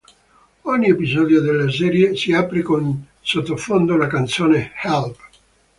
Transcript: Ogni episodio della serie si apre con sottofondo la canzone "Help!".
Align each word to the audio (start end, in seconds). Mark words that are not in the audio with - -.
Ogni 0.61 0.87
episodio 0.89 1.41
della 1.41 1.69
serie 1.69 2.15
si 2.15 2.33
apre 2.33 2.63
con 2.63 3.05
sottofondo 3.19 3.95
la 3.97 4.07
canzone 4.07 4.71
"Help!". 4.81 5.29